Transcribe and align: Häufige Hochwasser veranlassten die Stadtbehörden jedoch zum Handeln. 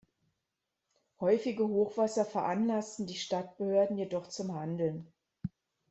Häufige 1.19 1.67
Hochwasser 1.67 2.25
veranlassten 2.25 3.05
die 3.05 3.17
Stadtbehörden 3.19 3.99
jedoch 3.99 4.25
zum 4.25 4.55
Handeln. 4.55 5.13